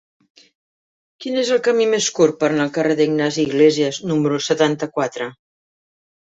[1.25, 5.31] Quin és el camí més curt per anar al carrer d'Ignasi Iglésias número setanta-quatre?